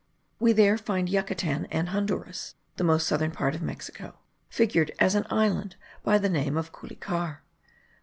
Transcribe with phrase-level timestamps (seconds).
[0.39, 4.17] We there find Yucatan and Honduras (the most southern part of Mexico)*
[4.49, 7.43] figured as an island, by the name of Culicar.